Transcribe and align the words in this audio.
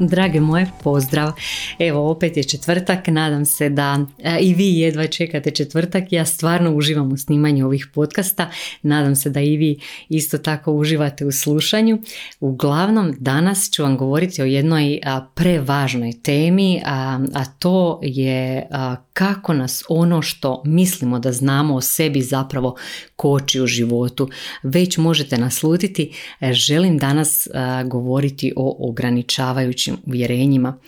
Drage 0.00 0.40
moje, 0.40 0.66
pozdrav. 0.82 1.32
Evo, 1.78 2.10
opet 2.10 2.36
je 2.36 2.44
četvrtak, 2.44 3.08
nadam 3.08 3.44
se 3.44 3.68
da 3.68 3.98
e, 4.18 4.38
i 4.40 4.54
vi 4.54 4.78
jedva 4.78 5.06
čekate 5.06 5.50
četvrtak. 5.50 6.12
Ja 6.12 6.24
stvarno 6.24 6.74
uživam 6.74 7.12
u 7.12 7.16
snimanju 7.16 7.66
ovih 7.66 7.88
podcasta. 7.94 8.50
Nadam 8.82 9.16
se 9.16 9.30
da 9.30 9.40
i 9.40 9.56
vi 9.56 9.78
isto 10.08 10.38
tako 10.38 10.72
uživate 10.72 11.26
u 11.26 11.32
slušanju. 11.32 11.98
Uglavnom, 12.40 13.14
danas 13.18 13.70
ću 13.70 13.82
vam 13.82 13.96
govoriti 13.96 14.42
o 14.42 14.44
jednoj 14.44 15.00
prevažnoj 15.34 16.12
temi, 16.22 16.82
a, 16.84 17.44
to 17.58 18.00
je 18.02 18.68
kako 19.12 19.52
nas 19.52 19.84
ono 19.88 20.22
što 20.22 20.62
mislimo 20.64 21.18
da 21.18 21.32
znamo 21.32 21.74
o 21.74 21.80
sebi 21.80 22.22
zapravo 22.22 22.76
koči 23.16 23.60
u 23.60 23.66
životu. 23.66 24.28
Već 24.62 24.98
možete 24.98 25.38
naslutiti, 25.38 26.12
e, 26.40 26.52
želim 26.52 26.98
danas 26.98 27.48
govoriti 27.84 28.52
o 28.56 28.88
ograničavajućim 28.90 29.85
uvjerenjima. 30.06 30.78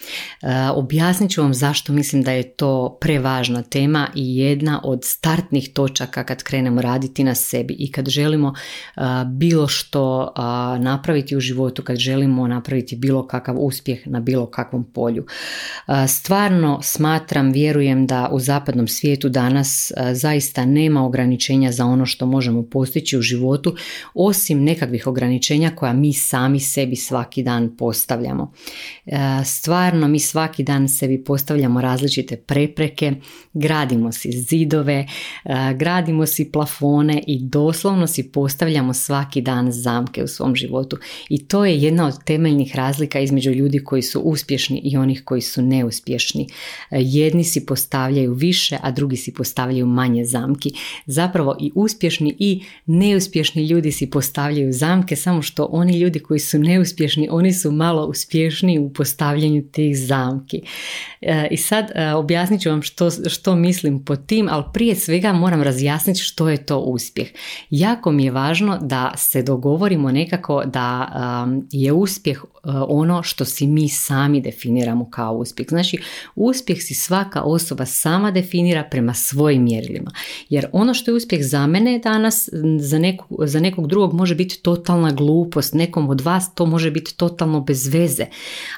Objasnit 0.75 1.31
ću 1.31 1.43
vam 1.43 1.55
zašto 1.55 1.93
mislim 1.93 2.23
da 2.23 2.33
je 2.33 2.51
to 2.51 2.99
prevažna 3.01 3.63
tema 3.63 4.09
i 4.15 4.37
jedna 4.39 4.81
od 4.85 5.01
startnih 5.05 5.71
točaka 5.73 6.25
kad 6.25 6.43
krenemo 6.43 6.83
raditi 6.83 7.25
na 7.25 7.35
sebi 7.35 7.77
i 7.79 7.93
kad 7.93 8.09
želimo 8.09 8.55
bilo 9.27 9.69
što 9.69 10.33
napraviti 10.81 11.37
u 11.37 11.41
životu, 11.41 11.83
kad 11.83 11.97
želimo 11.97 12.47
napraviti 12.47 12.97
bilo 12.97 13.27
kakav 13.27 13.57
uspjeh 13.59 14.07
na 14.07 14.21
bilo 14.21 14.47
kakvom 14.47 14.85
polju. 14.85 15.27
Stvarno 16.09 16.81
smatram, 16.83 17.53
vjerujem 17.53 18.07
da 18.07 18.29
u 18.33 18.41
zapadnom 18.41 18.89
svijetu 18.89 19.29
danas 19.29 19.93
zaista 20.13 20.65
nema 20.65 21.05
ograničenja 21.05 21.73
za 21.73 21.85
ono 21.85 22.07
što 22.07 22.27
možemo 22.27 22.63
postići 22.63 23.19
u 23.19 23.23
životu, 23.23 23.77
osim 24.15 24.65
nekakvih 24.65 25.07
ograničenja 25.07 25.71
koja 25.77 25.93
mi 25.93 26.13
sami 26.13 26.61
sebi 26.61 26.97
svaki 26.97 27.43
dan 27.43 27.77
postavljamo. 27.77 28.53
Stvarno 29.45 30.09
mi 30.09 30.21
svaki 30.21 30.63
dan 30.63 30.89
sebi 30.89 31.25
postavljamo 31.25 31.81
različite 31.81 32.37
prepreke, 32.37 33.13
gradimo 33.53 34.13
si 34.13 34.33
zidove, 34.33 34.95
e, 34.95 35.75
gradimo 35.75 36.27
si 36.27 36.53
plafone 36.53 37.23
i 37.27 37.39
doslovno 37.43 38.07
si 38.07 38.33
postavljamo 38.33 38.95
svaki 38.95 39.41
dan 39.41 39.73
zamke 39.73 40.25
u 40.25 40.27
svom 40.27 40.57
životu. 40.57 40.99
I 41.29 41.47
to 41.47 41.65
je 41.65 41.79
jedna 41.79 42.07
od 42.07 42.25
temeljnih 42.25 42.77
razlika 42.77 43.21
između 43.21 43.51
ljudi 43.51 43.79
koji 43.85 44.03
su 44.03 44.21
uspješni 44.21 44.81
i 44.85 44.97
onih 44.97 45.23
koji 45.25 45.41
su 45.41 45.63
neuspješni. 45.63 46.47
E, 46.91 46.99
jedni 47.01 47.45
si 47.45 47.67
postavljaju 47.67 48.35
više, 48.35 48.79
a 48.83 48.91
drugi 48.91 49.17
si 49.17 49.35
postavljaju 49.35 49.87
manje 49.87 50.25
zamki. 50.25 50.71
Zapravo 51.07 51.57
i 51.61 51.71
uspješni 51.75 52.37
i 52.39 52.63
neuspješni 52.87 53.67
ljudi 53.67 53.93
si 53.93 54.11
postavljaju 54.11 54.73
zamke, 54.73 55.17
samo 55.17 55.43
što 55.43 55.65
oni 55.65 55.99
ljudi 56.01 56.19
koji 56.19 56.41
su 56.41 56.59
neuspješni, 56.59 57.29
oni 57.31 57.53
su 57.53 57.73
malo 57.73 58.07
uspješniji 58.07 58.78
u 58.79 58.93
postavljanju 58.93 59.63
tih 59.73 59.99
zamki. 59.99 60.63
E, 61.21 61.49
I 61.51 61.57
sad 61.57 61.91
e, 61.95 62.13
objasnit 62.13 62.61
ću 62.63 62.71
vam 62.71 62.83
što, 62.83 63.11
što 63.11 63.57
mislim 63.57 64.05
pod 64.05 64.27
tim, 64.27 64.49
ali 64.51 64.65
prije 64.73 64.95
svega 64.95 65.33
moram 65.33 65.63
razjasniti 65.63 66.21
što 66.21 66.49
je 66.49 66.67
to 66.67 66.79
uspjeh. 66.79 67.29
Jako 67.71 68.13
mi 68.13 68.25
je 68.25 68.31
važno 68.31 68.79
da 68.81 69.13
se 69.17 69.43
dogovorimo 69.43 70.13
nekako 70.13 70.63
da 70.65 71.09
je 71.73 71.93
uspjeh 71.93 72.39
e, 72.39 72.43
ono 72.89 73.23
što 73.23 73.45
si 73.45 73.67
mi 73.67 73.89
sami 73.89 74.41
definiramo 74.41 75.11
kao 75.11 75.35
uspjeh. 75.35 75.69
Znači, 75.69 75.99
uspjeh 76.35 76.79
si 76.81 76.95
svaka 76.95 77.43
osoba 77.43 77.87
sama 77.87 78.31
definira 78.31 78.85
prema 78.91 79.15
svojim 79.15 79.65
mjerilima. 79.65 80.11
Jer 80.49 80.67
ono 80.73 80.95
što 80.95 81.11
je 81.11 81.15
uspjeh 81.15 81.45
za 81.45 81.67
mene 81.67 81.99
danas, 81.99 82.49
za, 82.81 82.99
neku, 82.99 83.39
za 83.45 83.61
nekog 83.61 83.87
drugog 83.87 84.15
može 84.15 84.35
biti 84.35 84.63
totalna 84.63 85.13
glupost, 85.13 85.75
nekom 85.75 86.09
od 86.09 86.21
vas 86.21 86.55
to 86.55 86.67
može 86.67 86.91
biti 86.91 87.17
totalno 87.17 87.61
bez 87.61 87.95
veze. 87.95 88.27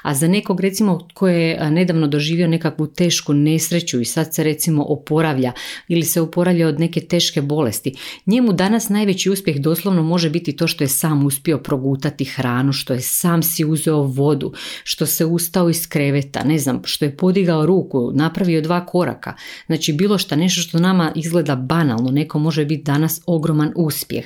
A 0.01 0.13
za 0.13 0.27
nekog 0.27 0.59
recimo 0.59 1.07
koje 1.13 1.49
je 1.49 1.71
nedavno 1.71 2.07
doživio 2.07 2.47
nekakvu 2.47 2.87
tešku 2.87 3.33
nesreću 3.33 4.01
i 4.01 4.05
sad 4.05 4.33
se 4.33 4.43
recimo 4.43 4.83
oporavlja 4.83 5.51
ili 5.87 6.03
se 6.03 6.21
oporavlja 6.21 6.67
od 6.67 6.79
neke 6.79 7.01
teške 7.01 7.41
bolesti. 7.41 7.93
Njemu 8.25 8.53
danas 8.53 8.89
najveći 8.89 9.29
uspjeh 9.29 9.57
doslovno 9.57 10.03
može 10.03 10.29
biti 10.29 10.55
to 10.55 10.67
što 10.67 10.83
je 10.83 10.87
sam 10.87 11.25
uspio 11.25 11.57
progutati 11.57 12.25
hranu, 12.25 12.73
što 12.73 12.93
je 12.93 13.01
sam 13.01 13.43
si 13.43 13.65
uzeo 13.65 14.01
vodu, 14.01 14.53
što 14.83 15.05
se 15.05 15.25
ustao 15.25 15.69
iz 15.69 15.89
kreveta, 15.89 16.43
ne 16.43 16.57
znam, 16.57 16.81
što 16.83 17.05
je 17.05 17.17
podigao 17.17 17.65
ruku, 17.65 18.11
napravio 18.13 18.61
dva 18.61 18.85
koraka. 18.85 19.33
Znači 19.65 19.93
bilo 19.93 20.17
što 20.17 20.35
nešto 20.35 20.61
što 20.61 20.79
nama 20.79 21.11
izgleda 21.15 21.55
banalno, 21.55 22.11
neko 22.11 22.39
može 22.39 22.65
biti 22.65 22.83
danas 22.83 23.21
ogroman 23.25 23.71
uspjeh. 23.75 24.25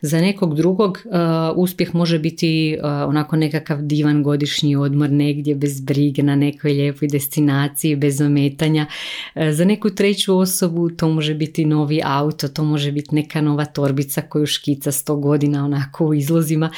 Za 0.00 0.20
nekog 0.20 0.56
drugog 0.56 0.98
uh, 1.04 1.12
uspjeh 1.56 1.94
može 1.94 2.18
biti 2.18 2.76
uh, 2.78 2.84
onako 3.08 3.36
nekakav 3.36 3.78
divan 3.82 4.22
godišnji 4.22 4.76
odmor 4.76 4.97
negdje 5.06 5.54
bez 5.54 5.80
brige 5.80 6.22
na 6.22 6.36
nekoj 6.36 6.72
lijepoj 6.72 7.08
destinaciji 7.08 7.96
bez 7.96 8.20
ometanja. 8.20 8.86
Uh, 9.34 9.42
za 9.52 9.64
neku 9.64 9.90
treću 9.90 10.38
osobu 10.38 10.90
to 10.90 11.08
može 11.08 11.34
biti 11.34 11.64
novi 11.64 12.00
auto, 12.04 12.48
to 12.48 12.64
može 12.64 12.92
biti 12.92 13.14
neka 13.14 13.40
nova 13.40 13.64
torbica 13.64 14.22
koju 14.22 14.46
škica 14.46 14.92
sto 14.92 15.16
godina 15.16 15.64
onako 15.64 16.06
u 16.06 16.14
izlozima, 16.14 16.70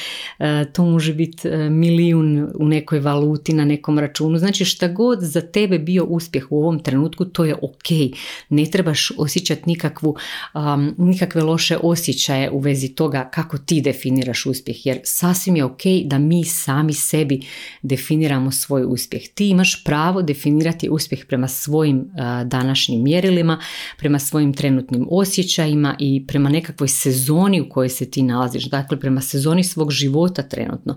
to 0.73 0.85
može 0.85 1.13
biti 1.13 1.49
milijun 1.69 2.47
u 2.55 2.65
nekoj 2.65 2.99
valuti 2.99 3.53
na 3.53 3.65
nekom 3.65 3.99
računu. 3.99 4.37
Znači 4.37 4.65
šta 4.65 4.87
god 4.87 5.19
za 5.21 5.41
tebe 5.41 5.79
bio 5.79 6.03
uspjeh 6.03 6.51
u 6.51 6.57
ovom 6.57 6.79
trenutku 6.79 7.25
to 7.25 7.45
je 7.45 7.55
ok. 7.55 8.13
Ne 8.49 8.65
trebaš 8.65 9.11
osjećati 9.17 9.61
nikakvu, 9.65 10.15
um, 10.53 10.95
nikakve 10.97 11.43
loše 11.43 11.77
osjećaje 11.77 12.51
u 12.51 12.59
vezi 12.59 12.89
toga 12.89 13.29
kako 13.33 13.57
ti 13.57 13.81
definiraš 13.81 14.45
uspjeh 14.45 14.85
jer 14.85 14.99
sasvim 15.03 15.55
je 15.55 15.63
ok 15.63 15.81
da 16.05 16.17
mi 16.17 16.43
sami 16.43 16.93
sebi 16.93 17.41
definiramo 17.81 18.10
svoj 18.51 18.83
uspjeh. 18.87 19.21
Ti 19.35 19.49
imaš 19.49 19.83
pravo 19.83 20.21
definirati 20.21 20.89
uspjeh 20.89 21.25
prema 21.25 21.47
svojim 21.47 22.11
današnjim 22.45 23.03
mjerilima, 23.03 23.59
prema 23.97 24.19
svojim 24.19 24.53
trenutnim 24.53 25.07
osjećajima 25.11 25.95
i 25.99 26.25
prema 26.27 26.49
nekakvoj 26.49 26.87
sezoni 26.87 27.61
u 27.61 27.69
kojoj 27.69 27.89
se 27.89 28.11
ti 28.11 28.23
nalaziš, 28.23 28.69
dakle 28.69 28.99
prema 28.99 29.21
sezoni 29.21 29.63
svog 29.63 29.91
života 29.91 30.43
trenutno. 30.43 30.95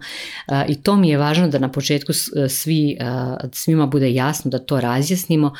I 0.68 0.74
to 0.74 0.96
mi 0.96 1.08
je 1.08 1.18
važno 1.18 1.48
da 1.48 1.58
na 1.58 1.72
početku 1.72 2.12
svi, 2.48 2.96
svima 3.52 3.86
bude 3.86 4.12
jasno 4.12 4.50
da 4.50 4.58
to 4.58 4.80
razjasnimo, 4.80 5.52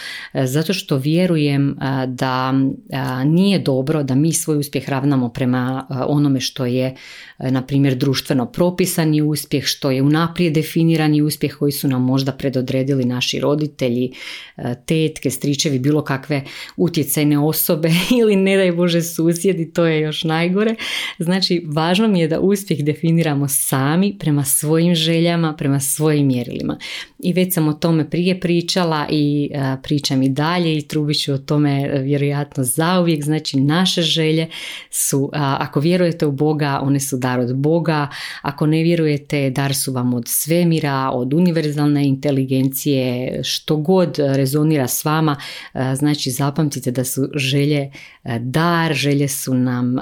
zato 0.45 0.73
što 0.73 0.97
vjerujem 0.97 1.77
da 2.09 2.55
nije 3.25 3.59
dobro 3.59 4.03
da 4.03 4.15
mi 4.15 4.33
svoj 4.33 4.59
uspjeh 4.59 4.89
ravnamo 4.89 5.29
prema 5.29 5.87
onome 6.09 6.41
što 6.41 6.67
je 6.67 6.97
na 7.39 7.63
primjer 7.63 7.95
društveno 7.95 8.47
propisani 8.47 9.23
uspjeh, 9.23 9.65
što 9.65 9.91
je 9.91 10.03
unaprijed 10.03 10.55
definirani 10.55 11.23
uspjeh 11.23 11.34
koji 11.59 11.73
su 11.73 11.89
nam 11.89 12.03
možda 12.03 12.33
predodredili 12.33 13.05
naši 13.05 13.41
roditelji, 13.41 14.13
e, 14.57 14.75
tetke, 14.87 15.31
stričevi, 15.31 15.79
bilo 15.79 16.05
kakve 16.05 16.45
utjecajne 16.77 17.39
osobe 17.39 17.91
ili 18.21 18.37
ne 18.37 18.57
daj 18.57 18.73
Bože 18.73 19.03
susjedi, 19.03 19.73
to 19.73 19.87
je 19.87 20.01
još 20.01 20.25
najgore. 20.25 20.75
Znači 21.19 21.65
važno 21.67 22.09
mi 22.09 22.21
je 22.21 22.29
da 22.29 22.41
uspjeh 22.41 22.85
definiramo 22.85 23.49
sami 23.49 24.17
prema 24.19 24.45
svojim 24.45 24.95
željama, 24.95 25.55
prema 25.57 25.81
svojim 25.81 26.27
mjerilima. 26.27 26.79
I 27.25 27.33
već 27.33 27.55
sam 27.55 27.69
o 27.69 27.73
tome 27.73 28.11
prije 28.11 28.41
pričala 28.41 29.07
i 29.11 29.51
e, 29.55 29.77
pričam 29.83 30.23
i 30.23 30.29
dalje 30.29 30.79
i 30.79 30.83
trubit 30.83 31.23
ću 31.23 31.33
o 31.33 31.39
tome 31.39 31.89
vjerojatno 32.03 32.65
zauvijek. 32.65 33.25
Znači 33.25 33.61
naše 33.61 34.03
želje 34.03 34.49
su, 34.91 35.31
ako 35.33 35.81
vjerujete 35.81 36.27
u 36.27 36.33
Boga, 36.33 36.81
one 36.83 37.01
su 37.01 37.17
dar 37.17 37.41
od 37.41 37.57
Boga. 37.57 38.09
Ako 38.43 38.67
ne 38.67 38.83
vjerujete, 38.83 39.51
dar 39.51 39.75
su 39.75 39.93
vam 39.93 40.15
od 40.15 40.25
svemira, 40.27 41.11
od 41.11 41.35
univerzalne 41.35 42.07
inteligencije, 42.07 43.41
što 43.43 43.77
god 43.77 44.19
rezonira 44.19 44.89
s 44.89 45.05
vama. 45.05 45.37
Znači 45.95 46.31
zapamtite 46.31 46.91
da 46.91 47.05
su 47.05 47.29
želje 47.35 47.91
e, 48.25 48.39
dar, 48.39 48.95
želje 48.95 49.29
su 49.29 49.55
nam 49.55 49.97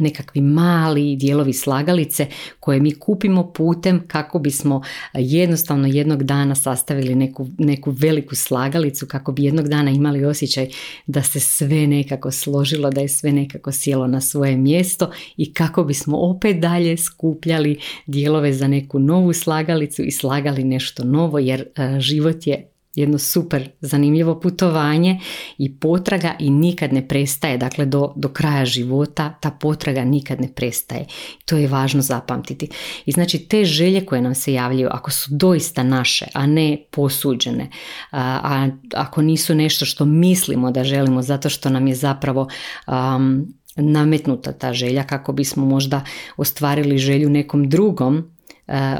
nekakvi 0.00 0.40
mali 0.40 1.16
dijelovi 1.16 1.52
slagalice 1.52 2.26
koje 2.60 2.80
mi 2.80 2.94
kupimo 2.94 3.52
putem 3.52 4.08
kako 4.08 4.38
bismo 4.38 4.82
jednostavno 5.14 5.88
jednog 5.88 6.22
dana 6.22 6.54
sastavili 6.54 7.14
neku, 7.14 7.48
neku 7.58 7.90
veliku 7.90 8.34
slagalicu, 8.34 9.06
kako 9.06 9.32
bi 9.32 9.44
jednog 9.44 9.68
dana 9.68 9.90
imali 9.90 10.24
osjećaj 10.24 10.68
da 11.06 11.22
se 11.22 11.40
sve 11.40 11.86
nekako 11.86 12.30
složilo, 12.30 12.90
da 12.90 13.00
je 13.00 13.08
sve 13.08 13.32
nekako 13.32 13.72
sjelo 13.72 14.06
na 14.06 14.20
svoje 14.20 14.56
mjesto 14.56 15.10
i 15.36 15.52
kako 15.54 15.84
bismo 15.84 16.18
opet 16.18 16.60
dalje 16.60 16.96
skupljali 16.96 17.78
dijelove 18.06 18.52
za 18.52 18.68
neku 18.68 18.98
novu 18.98 19.32
slagalicu 19.32 20.02
i 20.02 20.10
slagali 20.10 20.64
nešto 20.64 21.04
novo 21.04 21.38
jer 21.38 21.60
e, 21.60 22.00
život 22.00 22.46
je 22.46 22.69
jedno 22.94 23.18
super 23.18 23.70
zanimljivo 23.80 24.40
putovanje 24.40 25.20
i 25.58 25.78
potraga 25.78 26.34
i 26.38 26.50
nikad 26.50 26.92
ne 26.92 27.08
prestaje, 27.08 27.58
dakle 27.58 27.86
do, 27.86 28.12
do 28.16 28.28
kraja 28.28 28.64
života 28.64 29.34
ta 29.40 29.50
potraga 29.50 30.04
nikad 30.04 30.40
ne 30.40 30.48
prestaje. 30.54 31.06
To 31.44 31.56
je 31.56 31.68
važno 31.68 32.02
zapamtiti. 32.02 32.68
I 33.06 33.12
znači 33.12 33.38
te 33.38 33.64
želje 33.64 34.06
koje 34.06 34.20
nam 34.20 34.34
se 34.34 34.52
javljaju, 34.52 34.88
ako 34.92 35.10
su 35.10 35.28
doista 35.34 35.82
naše, 35.82 36.26
a 36.34 36.46
ne 36.46 36.84
posuđene, 36.90 37.70
a, 38.10 38.68
ako 38.94 39.22
nisu 39.22 39.54
nešto 39.54 39.84
što 39.84 40.04
mislimo 40.04 40.70
da 40.70 40.84
želimo 40.84 41.22
zato 41.22 41.48
što 41.48 41.70
nam 41.70 41.86
je 41.86 41.94
zapravo 41.94 42.48
nametnuta 43.76 44.52
ta 44.52 44.72
želja 44.72 45.02
kako 45.02 45.32
bismo 45.32 45.66
možda 45.66 46.04
ostvarili 46.36 46.98
želju 46.98 47.30
nekom 47.30 47.68
drugom, 47.68 48.30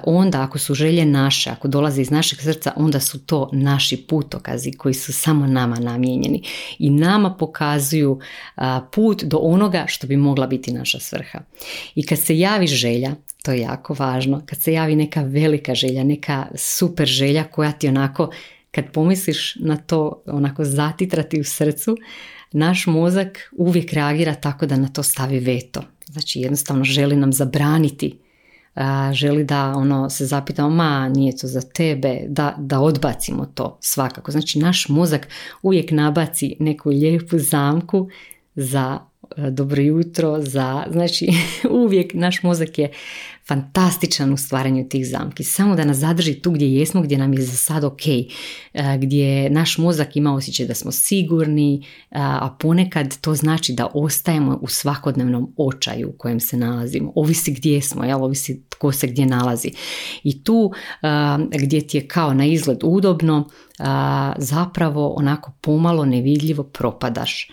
onda 0.05 0.43
ako 0.43 0.58
su 0.58 0.75
želje 0.75 1.05
naše, 1.05 1.50
ako 1.50 1.69
dolaze 1.69 2.02
iz 2.02 2.11
našeg 2.11 2.40
srca, 2.40 2.72
onda 2.76 3.00
su 3.00 3.19
to 3.19 3.50
naši 3.52 3.96
putokazi 3.96 4.72
koji 4.72 4.94
su 4.94 5.12
samo 5.12 5.46
nama 5.46 5.78
namijenjeni 5.78 6.43
i 6.78 6.90
nama 6.90 7.34
pokazuju 7.34 8.20
put 8.93 9.25
do 9.25 9.37
onoga 9.37 9.84
što 9.88 10.06
bi 10.06 10.17
mogla 10.17 10.46
biti 10.46 10.72
naša 10.72 11.00
svrha. 11.00 11.40
I 11.94 12.06
kad 12.06 12.19
se 12.19 12.38
javi 12.38 12.67
želja, 12.67 13.14
to 13.43 13.52
je 13.52 13.61
jako 13.61 13.94
važno, 13.99 14.43
kad 14.46 14.61
se 14.61 14.72
javi 14.72 14.96
neka 14.96 15.22
velika 15.22 15.75
želja, 15.75 16.05
neka 16.05 16.46
super 16.55 17.06
želja 17.06 17.44
koja 17.44 17.73
ti 17.73 17.88
onako, 17.88 18.31
kad 18.70 18.93
pomisliš 18.93 19.56
na 19.56 19.76
to, 19.76 20.23
onako 20.26 20.64
zatitrati 20.64 21.40
u 21.40 21.44
srcu, 21.44 21.96
naš 22.52 22.87
mozak 22.87 23.50
uvijek 23.56 23.93
reagira 23.93 24.34
tako 24.34 24.66
da 24.66 24.76
na 24.76 24.88
to 24.88 25.02
stavi 25.02 25.38
veto. 25.38 25.82
Znači 26.06 26.40
jednostavno 26.40 26.84
želi 26.84 27.16
nam 27.16 27.32
zabraniti 27.32 28.19
želi 29.12 29.44
da 29.44 29.74
ono 29.76 30.10
se 30.10 30.26
zapitamo 30.26 30.70
ma 30.70 31.08
nije 31.08 31.36
to 31.36 31.46
za 31.46 31.60
tebe, 31.60 32.20
da, 32.28 32.54
da 32.58 32.80
odbacimo 32.80 33.46
to 33.54 33.78
svakako. 33.80 34.32
Znači 34.32 34.58
naš 34.58 34.88
mozak 34.88 35.28
uvijek 35.62 35.90
nabaci 35.90 36.56
neku 36.58 36.88
lijepu 36.88 37.38
zamku 37.38 38.08
za 38.54 38.98
e, 39.36 39.50
dobro 39.50 39.82
jutro, 39.82 40.42
za, 40.42 40.84
znači 40.90 41.28
uvijek 41.84 42.14
naš 42.14 42.42
mozak 42.42 42.78
je 42.78 42.90
fantastičan 43.48 44.32
u 44.32 44.36
stvaranju 44.36 44.88
tih 44.88 45.08
zamki. 45.08 45.44
Samo 45.44 45.76
da 45.76 45.84
nas 45.84 45.96
zadrži 45.96 46.34
tu 46.34 46.50
gdje 46.50 46.74
jesmo, 46.74 47.02
gdje 47.02 47.18
nam 47.18 47.32
je 47.32 47.42
za 47.42 47.56
sad 47.56 47.84
ok, 47.84 48.06
e, 48.06 48.26
gdje 48.98 49.50
naš 49.50 49.78
mozak 49.78 50.16
ima 50.16 50.34
osjećaj 50.34 50.66
da 50.66 50.74
smo 50.74 50.92
sigurni, 50.92 51.86
a 52.10 52.56
ponekad 52.60 53.20
to 53.20 53.34
znači 53.34 53.72
da 53.72 53.86
ostajemo 53.94 54.58
u 54.62 54.68
svakodnevnom 54.68 55.54
očaju 55.56 56.08
u 56.08 56.18
kojem 56.18 56.40
se 56.40 56.56
nalazimo. 56.56 57.12
Ovisi 57.14 57.52
gdje 57.52 57.82
smo, 57.82 58.04
jel? 58.04 58.24
ovisi 58.24 58.62
tko 58.80 58.92
se 58.92 59.06
gdje 59.06 59.26
nalazi. 59.26 59.70
I 60.24 60.44
tu 60.44 60.72
gdje 61.50 61.86
ti 61.86 61.96
je 61.96 62.08
kao 62.08 62.34
na 62.34 62.44
izgled 62.44 62.78
udobno, 62.82 63.48
zapravo 64.38 65.14
onako 65.16 65.52
pomalo 65.60 66.04
nevidljivo 66.04 66.62
propadaš. 66.62 67.48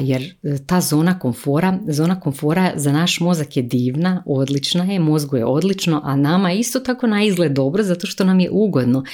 Jer 0.00 0.34
ta 0.66 0.80
zona 0.80 1.18
komfora, 1.18 1.78
zona 1.88 2.20
komfora 2.20 2.72
za 2.76 2.92
naš 2.92 3.20
mozak 3.20 3.56
je 3.56 3.62
divna, 3.62 4.22
odlična 4.26 4.84
je, 4.84 4.98
mozgu 4.98 5.36
je 5.36 5.44
odlično, 5.44 6.00
a 6.04 6.16
nama 6.16 6.52
isto 6.52 6.80
tako 6.80 7.06
na 7.06 7.24
izgled 7.24 7.52
dobro 7.52 7.82
zato 7.82 8.06
što 8.06 8.24
nam 8.24 8.40
je 8.40 8.50
ugodno. 8.50 9.04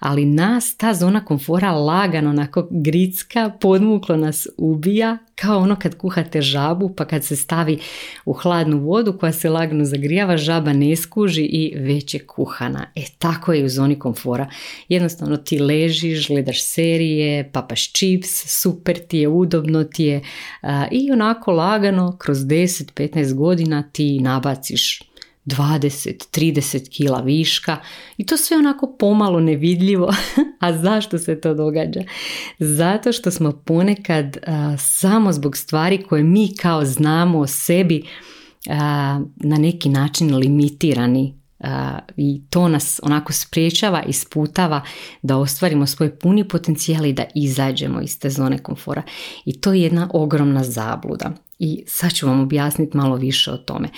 Ali 0.00 0.24
nas 0.24 0.76
ta 0.76 0.94
zona 0.94 1.24
komfora 1.24 1.70
lagano, 1.70 2.30
onako 2.30 2.68
gricka, 2.70 3.50
podmuklo 3.60 4.16
nas 4.16 4.46
ubija 4.56 5.18
kao 5.34 5.58
ono 5.58 5.76
kad 5.76 5.96
kuhate 5.96 6.42
žabu 6.42 6.94
pa 6.96 7.04
kad 7.04 7.24
se 7.24 7.36
stavi 7.36 7.78
u 8.24 8.32
hladnu 8.32 8.78
vodu 8.78 9.18
koja 9.18 9.32
se 9.32 9.50
lagano 9.50 9.84
zagrijava, 9.84 10.36
žaba 10.36 10.72
ne 10.72 10.96
skuži 10.96 11.42
i 11.42 11.74
već 11.78 12.14
je 12.14 12.26
kuhana. 12.26 12.86
E 12.94 13.02
tako 13.18 13.52
je 13.52 13.64
u 13.64 13.68
zoni 13.68 13.98
komfora. 13.98 14.48
Jednostavno 14.88 15.36
ti 15.36 15.58
ležiš, 15.82 16.28
gledaš 16.28 16.64
serije, 16.64 17.50
papaš 17.52 17.92
čips, 17.92 18.28
super 18.60 18.98
ti 19.08 19.18
je, 19.18 19.28
udobno 19.28 19.84
ti 19.84 20.04
je 20.04 20.22
i 20.90 21.10
onako 21.12 21.52
lagano 21.52 22.16
kroz 22.18 22.38
10-15 22.38 23.34
godina 23.34 23.82
ti 23.92 24.20
nabaciš 24.20 25.02
20-30 25.46 26.88
kila 26.90 27.20
viška 27.20 27.76
i 28.16 28.26
to 28.26 28.36
sve 28.36 28.56
onako 28.56 28.96
pomalo 28.98 29.40
nevidljivo. 29.40 30.14
A 30.60 30.78
zašto 30.78 31.18
se 31.18 31.40
to 31.40 31.54
događa? 31.54 32.00
Zato 32.58 33.12
što 33.12 33.30
smo 33.30 33.52
ponekad 33.52 34.36
samo 34.78 35.32
zbog 35.32 35.56
stvari 35.56 36.02
koje 36.02 36.22
mi 36.22 36.56
kao 36.56 36.84
znamo 36.84 37.38
o 37.38 37.46
sebi 37.46 38.02
na 39.36 39.58
neki 39.58 39.88
način 39.88 40.36
limitirani 40.36 41.41
i 42.16 42.42
to 42.50 42.68
nas 42.68 43.00
onako 43.02 43.32
spriječava 43.32 44.02
i 44.02 44.12
sputava 44.12 44.82
da 45.22 45.36
ostvarimo 45.36 45.86
svoj 45.86 46.18
puni 46.18 46.48
potencijal 46.48 47.06
i 47.06 47.12
da 47.12 47.24
izađemo 47.34 48.00
iz 48.00 48.18
te 48.18 48.30
zone 48.30 48.58
komfora. 48.58 49.02
I 49.44 49.60
to 49.60 49.72
je 49.72 49.82
jedna 49.82 50.08
ogromna 50.12 50.64
zabluda. 50.64 51.30
I 51.64 51.84
sad 51.86 52.12
ću 52.12 52.26
vam 52.26 52.40
objasniti 52.40 52.96
malo 52.96 53.16
više 53.16 53.50
o 53.50 53.56
tome. 53.56 53.88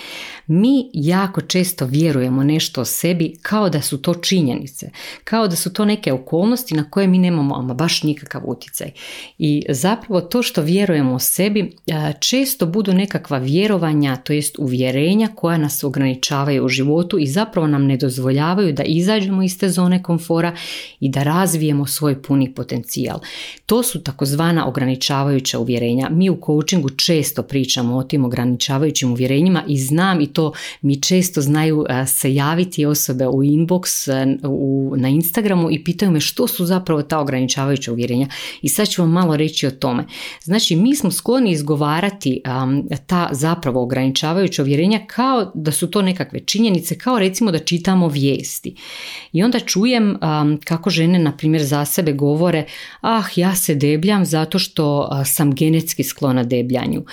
Mi 0.47 0.89
jako 0.93 1.41
često 1.41 1.85
vjerujemo 1.85 2.43
nešto 2.43 2.81
o 2.81 2.85
sebi 2.85 3.33
kao 3.41 3.69
da 3.69 3.81
su 3.81 4.01
to 4.01 4.13
činjenice, 4.13 4.89
kao 5.23 5.47
da 5.47 5.55
su 5.55 5.73
to 5.73 5.85
neke 5.85 6.13
okolnosti 6.13 6.75
na 6.75 6.89
koje 6.89 7.07
mi 7.07 7.17
nemamo 7.17 7.55
ama 7.55 7.73
baš 7.73 8.03
nikakav 8.03 8.41
utjecaj. 8.45 8.91
I 9.37 9.63
zapravo 9.69 10.21
to 10.21 10.43
što 10.43 10.61
vjerujemo 10.61 11.13
o 11.13 11.19
sebi 11.19 11.75
često 12.19 12.65
budu 12.65 12.93
nekakva 12.93 13.37
vjerovanja, 13.37 14.15
to 14.15 14.33
jest 14.33 14.59
uvjerenja 14.59 15.29
koja 15.35 15.57
nas 15.57 15.83
ograničavaju 15.83 16.65
u 16.65 16.69
životu 16.69 17.19
i 17.19 17.27
zapravo 17.27 17.67
nam 17.67 17.85
ne 17.85 17.97
dozvoljavaju 17.97 18.73
da 18.73 18.83
izađemo 18.83 19.43
iz 19.43 19.59
te 19.59 19.69
zone 19.69 20.03
komfora 20.03 20.55
i 20.99 21.09
da 21.09 21.23
razvijemo 21.23 21.85
svoj 21.85 22.21
puni 22.21 22.53
potencijal. 22.53 23.19
To 23.65 23.83
su 23.83 24.03
takozvana 24.03 24.67
ograničavajuća 24.67 25.59
uvjerenja. 25.59 26.09
Mi 26.11 26.29
u 26.29 26.41
coachingu 26.45 26.89
često 26.89 27.43
pričamo 27.55 27.97
o 27.97 28.03
tim 28.03 28.25
ograničavajućim 28.25 29.11
uvjerenjima 29.11 29.63
i 29.67 29.77
znam 29.77 30.21
i 30.21 30.27
to 30.27 30.51
mi 30.81 31.01
često 31.01 31.41
znaju 31.41 31.85
se 32.07 32.35
javiti 32.35 32.85
osobe 32.85 33.27
u 33.27 33.43
inbox 33.43 34.09
u, 34.47 34.93
na 34.97 35.09
Instagramu 35.09 35.71
i 35.71 35.83
pitaju 35.83 36.11
me 36.11 36.19
što 36.19 36.47
su 36.47 36.65
zapravo 36.65 37.01
ta 37.01 37.19
ograničavajuća 37.19 37.91
uvjerenja 37.91 38.27
i 38.61 38.69
sad 38.69 38.89
ću 38.89 39.01
vam 39.01 39.11
malo 39.11 39.37
reći 39.37 39.67
o 39.67 39.71
tome. 39.71 40.05
Znači 40.43 40.75
mi 40.75 40.95
smo 40.95 41.11
skloni 41.11 41.51
izgovarati 41.51 42.41
ta 43.07 43.29
zapravo 43.31 43.83
ograničavajuća 43.83 44.61
uvjerenja 44.61 44.99
kao 45.07 45.51
da 45.53 45.71
su 45.71 45.87
to 45.91 46.01
nekakve 46.01 46.39
činjenice, 46.39 46.97
kao 46.97 47.19
recimo 47.19 47.51
da 47.51 47.59
čitamo 47.59 48.07
vijesti. 48.07 48.75
I 49.31 49.43
onda 49.43 49.59
čujem 49.59 50.17
kako 50.63 50.89
žene 50.89 51.19
na 51.19 51.37
primjer 51.37 51.63
za 51.63 51.85
sebe 51.85 52.13
govore 52.13 52.65
ah 53.01 53.25
ja 53.35 53.55
se 53.55 53.75
debljam 53.75 54.25
zato 54.25 54.59
što 54.59 55.09
sam 55.25 55.55
genetski 55.55 56.03
sklona 56.03 56.43
debljanju 56.43 57.05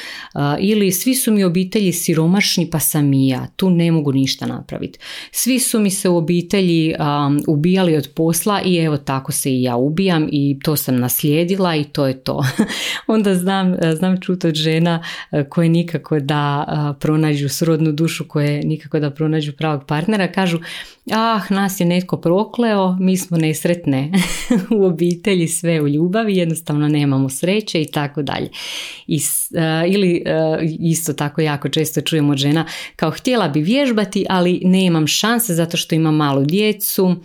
ili 0.60 0.92
svi 0.92 1.14
su 1.14 1.32
mi 1.32 1.44
obitelji 1.44 1.92
siromašni 1.92 2.70
pa 2.70 2.78
sam 2.78 3.12
i 3.12 3.28
ja, 3.28 3.46
tu 3.56 3.70
ne 3.70 3.92
mogu 3.92 4.12
ništa 4.12 4.46
napraviti. 4.46 4.98
Svi 5.30 5.58
su 5.58 5.80
mi 5.80 5.90
se 5.90 6.08
u 6.08 6.16
obitelji 6.16 6.94
ubijali 7.48 7.96
od 7.96 8.08
posla 8.14 8.62
i 8.64 8.76
evo 8.76 8.96
tako 8.96 9.32
se 9.32 9.52
i 9.52 9.62
ja 9.62 9.76
ubijam 9.76 10.28
i 10.32 10.58
to 10.64 10.76
sam 10.76 10.96
naslijedila 10.96 11.76
i 11.76 11.84
to 11.84 12.06
je 12.06 12.24
to. 12.24 12.44
Onda 13.06 13.34
znam, 13.34 13.76
znam 13.96 14.20
čut 14.20 14.44
od 14.44 14.54
žena 14.54 15.02
koje 15.48 15.68
nikako 15.68 16.20
da 16.20 16.66
pronađu 17.00 17.48
srodnu 17.48 17.92
dušu, 17.92 18.28
koje 18.28 18.62
nikako 18.64 19.00
da 19.00 19.10
pronađu 19.10 19.52
pravog 19.52 19.86
partnera, 19.86 20.32
kažu 20.32 20.58
ah, 21.10 21.40
nas 21.50 21.80
je 21.80 21.86
netko 21.86 22.16
prokleo, 22.16 22.96
mi 23.00 23.16
smo 23.16 23.36
nesretne 23.38 24.12
u 24.78 24.84
obitelji, 24.84 25.48
sve 25.48 25.80
u 25.80 25.88
ljubavi, 25.88 26.36
jednostavno 26.36 26.88
nemamo 26.88 27.28
sreće 27.28 27.82
i 27.82 27.86
tako 27.86 28.22
dalje. 28.22 28.48
Ili 30.60 30.76
isto 30.80 31.12
tako 31.12 31.40
jako 31.40 31.68
često 31.68 32.00
čujem 32.00 32.30
od 32.30 32.38
žena 32.38 32.66
kao 32.96 33.10
htjela 33.10 33.48
bi 33.48 33.60
vježbati, 33.60 34.26
ali 34.28 34.60
nemam 34.64 35.06
šanse 35.06 35.54
zato 35.54 35.76
što 35.76 35.94
imam 35.94 36.16
malu 36.16 36.44
djecu, 36.44 37.16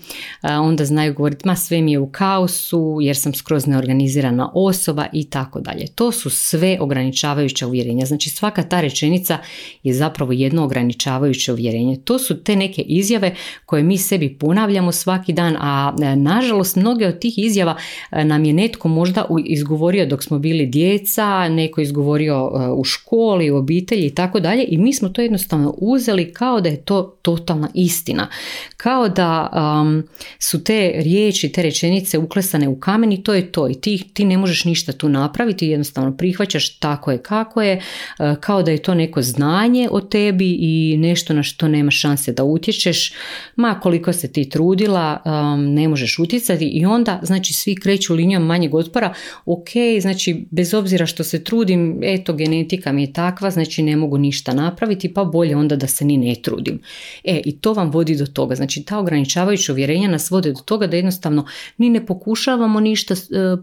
onda 0.41 0.85
znaju 0.85 1.13
govoriti 1.13 1.47
ma 1.47 1.55
sve 1.55 1.81
mi 1.81 1.91
je 1.91 1.99
u 1.99 2.11
kaosu 2.11 2.97
jer 3.01 3.17
sam 3.17 3.33
skroz 3.33 3.67
neorganizirana 3.67 4.51
osoba 4.53 5.05
i 5.13 5.29
tako 5.29 5.59
dalje. 5.59 5.87
To 5.95 6.11
su 6.11 6.29
sve 6.29 6.77
ograničavajuća 6.79 7.67
uvjerenja. 7.67 8.05
Znači 8.05 8.29
svaka 8.29 8.63
ta 8.63 8.81
rečenica 8.81 9.37
je 9.83 9.93
zapravo 9.93 10.31
jedno 10.31 10.63
ograničavajuće 10.63 11.53
uvjerenje. 11.53 11.97
To 12.03 12.19
su 12.19 12.43
te 12.43 12.55
neke 12.55 12.81
izjave 12.81 13.35
koje 13.65 13.83
mi 13.83 13.97
sebi 13.97 14.33
ponavljamo 14.33 14.91
svaki 14.91 15.33
dan, 15.33 15.57
a 15.59 15.95
e, 16.01 16.15
nažalost 16.15 16.75
mnoge 16.75 17.07
od 17.07 17.19
tih 17.19 17.37
izjava 17.37 17.75
e, 18.11 18.25
nam 18.25 18.45
je 18.45 18.53
netko 18.53 18.87
možda 18.87 19.25
izgovorio 19.45 20.05
dok 20.05 20.23
smo 20.23 20.39
bili 20.39 20.65
djeca, 20.65 21.49
neko 21.49 21.81
izgovorio 21.81 22.35
e, 22.35 22.67
u 22.79 22.83
školi, 22.83 23.51
u 23.51 23.57
obitelji 23.57 24.05
i 24.05 24.15
tako 24.15 24.39
dalje 24.39 24.65
i 24.67 24.77
mi 24.77 24.93
smo 24.93 25.09
to 25.09 25.21
jednostavno 25.21 25.73
uzeli 25.77 26.33
kao 26.33 26.61
da 26.61 26.69
je 26.69 26.81
to 26.81 27.17
totalna 27.21 27.69
istina. 27.73 28.27
Kao 28.77 29.09
da 29.09 29.49
su 30.39 30.63
te 30.63 30.91
riječi, 30.95 31.51
te 31.51 31.61
rečenice 31.63 32.17
uklesane 32.17 32.67
u 32.67 32.79
kamen 32.79 33.11
i 33.11 33.23
to 33.23 33.33
je 33.33 33.51
to 33.51 33.69
i 33.69 33.73
ti, 33.73 34.03
ti 34.13 34.25
ne 34.25 34.37
možeš 34.37 34.65
ništa 34.65 34.91
tu 34.91 35.09
napraviti, 35.09 35.67
jednostavno 35.67 36.17
prihvaćaš 36.17 36.79
tako 36.79 37.11
je 37.11 37.17
kako 37.17 37.61
je, 37.61 37.75
uh, 37.75 38.37
kao 38.39 38.63
da 38.63 38.71
je 38.71 38.77
to 38.77 38.93
neko 38.93 39.21
znanje 39.21 39.87
o 39.91 40.01
tebi 40.01 40.57
i 40.59 40.97
nešto 40.97 41.33
na 41.33 41.43
što 41.43 41.67
nema 41.67 41.91
šanse 41.91 42.33
da 42.33 42.43
utječeš, 42.43 43.13
ma 43.55 43.79
koliko 43.79 44.13
se 44.13 44.31
ti 44.31 44.49
trudila, 44.49 45.21
ne 45.57 45.87
možeš 45.87 46.19
utjecati 46.19 46.65
i 46.65 46.85
onda 46.85 47.19
znači 47.23 47.53
svi 47.53 47.75
kreću 47.75 48.13
linijom 48.13 48.45
manjeg 48.45 48.75
otpora, 48.75 49.13
ok, 49.45 49.69
znači 50.01 50.45
bez 50.51 50.73
obzira 50.73 51.05
što 51.05 51.23
se 51.23 51.43
trudim, 51.43 51.99
eto 52.03 52.33
genetika 52.67 52.91
mi 52.91 53.03
je 53.03 53.13
takva, 53.13 53.51
znači 53.51 53.83
ne 53.83 53.95
mogu 53.95 54.17
ništa 54.17 54.53
napraviti, 54.53 55.13
pa 55.13 55.23
bolje 55.23 55.55
onda 55.55 55.75
da 55.75 55.87
se 55.87 56.05
ni 56.05 56.17
ne 56.17 56.35
trudim. 56.41 56.79
E, 57.23 57.41
i 57.45 57.57
to 57.57 57.73
vam 57.73 57.89
vodi 57.91 58.15
do 58.15 58.25
toga, 58.25 58.55
znači 58.55 58.83
ta 58.83 58.99
ograničavajuća 58.99 59.71
uvjerenja 59.71 60.09
nas 60.09 60.31
vode 60.31 60.51
do 60.51 60.59
toga 60.59 60.87
da 60.87 60.95
jednostavno 60.95 61.45
ni 61.77 61.89
ne 61.89 62.05
pokušavamo 62.05 62.79
ništa 62.79 63.13
e, 63.13 63.17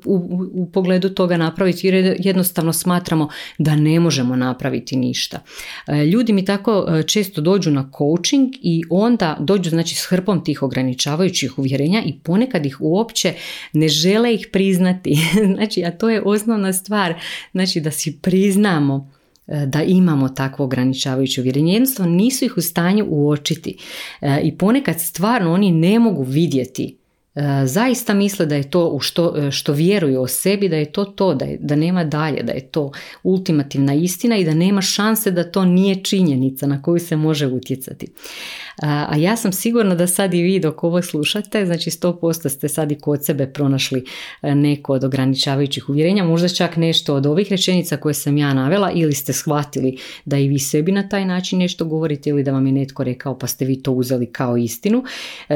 u, 0.04 0.40
u 0.52 0.70
pogledu 0.72 1.08
toga 1.08 1.36
napraviti 1.36 1.86
jer 1.86 2.16
jednostavno 2.18 2.72
smatramo 2.72 3.28
da 3.58 3.76
ne 3.76 4.00
možemo 4.00 4.36
napraviti 4.36 4.96
ništa. 4.96 5.40
E, 5.86 6.04
ljudi 6.04 6.32
mi 6.32 6.44
tako 6.44 6.86
e, 6.88 7.02
često 7.02 7.40
dođu 7.40 7.70
na 7.70 7.90
coaching 7.98 8.54
i 8.62 8.82
onda 8.90 9.36
dođu 9.40 9.70
znači 9.70 9.94
s 9.94 10.06
hrpom 10.06 10.44
tih 10.44 10.62
ograničavajućih 10.62 11.58
uvjerenja 11.58 12.02
i 12.06 12.18
ponekad 12.22 12.66
ih 12.66 12.76
uopće 12.80 13.34
ne 13.72 13.88
žele 13.88 14.34
ih 14.34 14.48
priznati. 14.52 15.16
znači, 15.54 15.84
a 15.84 15.90
to 15.90 16.10
je 16.10 16.22
osnovna 16.24 16.72
stvar, 16.72 17.14
znači 17.52 17.80
da 17.80 17.90
si 17.90 18.18
priznamo 18.22 18.93
da 19.46 19.82
imamo 19.82 20.28
takvo 20.28 20.64
ograničavajuće 20.64 21.40
uvjerenje. 21.40 21.72
Jednostavno 21.72 22.12
nisu 22.12 22.44
ih 22.44 22.56
u 22.56 22.60
stanju 22.62 23.06
uočiti 23.08 23.76
i 24.42 24.58
ponekad 24.58 25.00
stvarno 25.00 25.52
oni 25.52 25.70
ne 25.70 25.98
mogu 25.98 26.22
vidjeti 26.22 26.98
E, 26.98 27.03
zaista 27.66 28.14
misle 28.14 28.46
da 28.46 28.54
je 28.54 28.70
to 28.70 28.88
u 28.88 29.00
što, 29.00 29.34
e, 29.36 29.50
što 29.50 29.72
vjeruju 29.72 30.22
o 30.22 30.26
sebi, 30.26 30.68
da 30.68 30.76
je 30.76 30.92
to 30.92 31.04
to, 31.04 31.34
da, 31.34 31.44
je, 31.44 31.58
da 31.60 31.76
nema 31.76 32.04
dalje, 32.04 32.42
da 32.42 32.52
je 32.52 32.60
to 32.60 32.92
ultimativna 33.22 33.94
istina 33.94 34.36
i 34.36 34.44
da 34.44 34.54
nema 34.54 34.80
šanse 34.82 35.30
da 35.30 35.50
to 35.50 35.64
nije 35.64 36.04
činjenica 36.04 36.66
na 36.66 36.82
koju 36.82 36.98
se 36.98 37.16
može 37.16 37.46
utjecati. 37.46 38.06
A 38.82 39.16
ja 39.16 39.36
sam 39.36 39.52
sigurna 39.52 39.94
da 39.94 40.06
sad 40.06 40.34
i 40.34 40.42
vi 40.42 40.60
dok 40.60 40.84
ovo 40.84 41.02
slušate, 41.02 41.66
znači 41.66 41.90
100% 41.90 42.48
ste 42.48 42.68
sad 42.68 42.92
i 42.92 42.98
kod 42.98 43.24
sebe 43.24 43.46
pronašli 43.46 44.04
e, 44.42 44.54
neko 44.54 44.92
od 44.92 45.04
ograničavajućih 45.04 45.88
uvjerenja, 45.88 46.24
možda 46.24 46.48
čak 46.48 46.76
nešto 46.76 47.14
od 47.14 47.26
ovih 47.26 47.50
rečenica 47.50 47.96
koje 47.96 48.14
sam 48.14 48.36
ja 48.36 48.54
navela 48.54 48.90
ili 48.94 49.12
ste 49.12 49.32
shvatili 49.32 49.98
da 50.24 50.38
i 50.38 50.48
vi 50.48 50.58
sebi 50.58 50.92
na 50.92 51.08
taj 51.08 51.24
način 51.24 51.58
nešto 51.58 51.84
govorite 51.84 52.30
ili 52.30 52.42
da 52.42 52.52
vam 52.52 52.66
je 52.66 52.72
netko 52.72 53.04
rekao 53.04 53.38
pa 53.38 53.46
ste 53.46 53.64
vi 53.64 53.82
to 53.82 53.92
uzeli 53.92 54.26
kao 54.26 54.56
istinu. 54.56 55.04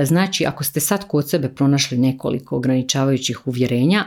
Znači 0.05 0.47
ako 0.47 0.65
ste 0.65 0.81
sad 0.81 1.09
kod 1.09 1.31
sebe 1.31 1.49
pronašli 1.49 1.68
pronašli 1.69 1.99
nekoliko 1.99 2.57
ograničavajućih 2.57 3.47
uvjerenja, 3.47 4.05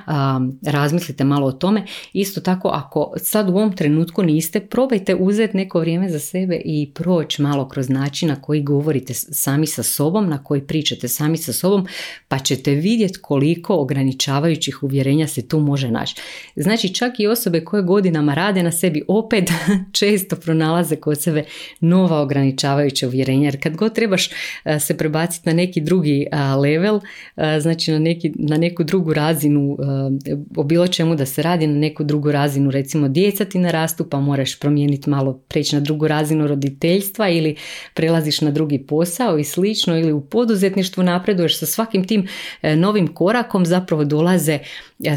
razmislite 0.65 1.24
malo 1.24 1.48
o 1.48 1.51
tome. 1.51 1.86
Isto 2.13 2.41
tako, 2.41 2.68
ako 2.68 3.13
sad 3.18 3.50
u 3.50 3.51
ovom 3.51 3.75
trenutku 3.75 4.24
niste, 4.24 4.60
probajte 4.60 5.15
uzeti 5.15 5.58
neko 5.58 5.80
vrijeme 5.80 6.10
za 6.10 6.20
sebe 6.20 6.62
i 6.65 6.91
proći 6.94 7.41
malo 7.41 7.68
kroz 7.68 7.89
način 7.89 8.30
na 8.30 8.41
koji 8.41 8.63
govorite 8.63 9.13
sami 9.13 9.68
sa 9.68 9.84
sobom, 9.84 10.30
na 10.30 10.44
koji 10.44 10.62
pričate 10.62 11.08
sami 11.08 11.38
sa 11.38 11.53
sobom, 11.53 11.88
pa 12.27 12.39
ćete 12.39 12.72
vidjeti 12.72 13.20
koliko 13.22 13.75
ograničavajućih 13.75 14.84
uvjerenja 14.84 15.27
se 15.27 15.48
tu 15.48 15.60
može 15.60 15.91
naći. 15.91 16.15
Znači, 16.56 16.94
čak 16.94 17.20
i 17.20 17.27
osobe 17.27 17.65
koje 17.65 17.84
godinama 17.84 18.34
rade 18.34 18.63
na 18.63 18.72
sebi 18.72 19.03
opet 19.08 19.50
često 20.00 20.36
pronalaze 20.36 20.96
kod 20.96 21.22
sebe 21.22 21.44
nova 21.80 22.22
ograničavajuća 22.22 23.08
uvjerenja, 23.08 23.46
jer 23.46 23.63
kad 23.63 23.75
god 23.75 23.96
trebaš 23.96 24.30
se 24.80 24.98
prebaciti 24.98 25.50
na 25.50 25.53
neki 25.53 25.82
drugi 25.82 26.27
level, 26.62 27.00
znači 27.60 27.91
na, 27.91 28.00
neki, 28.00 28.31
na 28.36 28.58
neku 28.58 28.84
drugu 28.84 29.13
razinu 29.13 29.77
eh, 30.25 30.38
o 30.55 30.63
bilo 30.63 30.88
čemu 30.88 31.15
da 31.15 31.25
se 31.25 31.41
radi 31.41 31.67
na 31.67 31.79
neku 31.79 32.03
drugu 32.03 32.31
razinu. 32.31 32.72
Recimo 32.72 33.08
djeca 33.08 33.46
ti 33.46 33.60
narastu 33.60 34.10
pa 34.10 34.20
moraš 34.20 34.60
promijeniti 34.60 35.10
malo 35.10 35.34
preći 35.48 35.75
na 35.75 35.81
drugu 35.81 36.08
razinu 36.08 36.48
roditeljstva 36.48 37.29
ili 37.29 37.55
prelaziš 37.93 38.41
na 38.41 38.51
drugi 38.51 38.79
posao 38.79 39.38
i 39.38 39.43
slično 39.43 40.00
ili 40.00 40.12
u 40.12 40.22
poduzetništvu 40.22 41.03
napreduješ 41.03 41.60
sa 41.60 41.65
svakim 41.65 42.08
tim 42.08 42.27
eh, 42.62 42.75
novim 42.75 43.08
korakom 43.08 43.65
zapravo 43.65 44.03
dolaze 44.03 44.60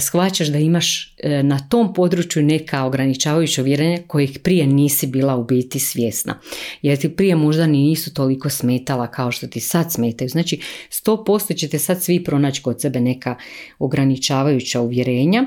shvaćaš 0.00 0.49
da 0.49 0.59
imaš 0.59 1.14
na 1.43 1.59
tom 1.69 1.95
području 1.95 2.43
neka 2.43 2.85
ograničavajuća 2.85 3.62
uvjerenja 3.62 3.99
kojih 4.07 4.38
prije 4.43 4.67
nisi 4.67 5.07
bila 5.07 5.37
u 5.37 5.45
biti 5.45 5.79
svjesna. 5.79 6.41
Jer 6.83 6.99
ti 6.99 7.17
prije 7.17 7.37
možda 7.37 7.67
nisu 7.67 8.14
toliko 8.14 8.50
smetala 8.50 9.07
kao 9.07 9.33
što 9.33 9.47
ti 9.47 9.61
sad 9.61 9.93
smetaju. 9.93 10.29
Znači 10.29 10.61
100% 10.91 11.57
ćete 11.57 11.79
sad 11.79 12.03
svi 12.03 12.25
pronaći 12.25 12.62
kod 12.62 12.81
sebe 12.81 13.00
neka 13.00 13.37
ograničavajuća 13.79 14.81
uvjerenja 14.81 15.45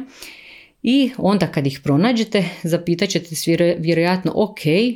i 0.90 1.12
onda 1.18 1.48
kad 1.48 1.68
ih 1.68 1.80
pronađete 1.84 2.50
zapitat 2.64 3.10
ćete 3.10 3.36
se 3.36 3.76
vjerojatno 3.80 4.32
ok, 4.36 4.66
e, 4.66 4.94